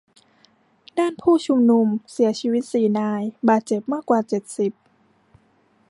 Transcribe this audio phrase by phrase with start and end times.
[0.97, 4.71] ด้านผู้ชุมนุมเสียชีวิตสี่นาย บาดเจ็บมากกว่าเจ็ดสิบ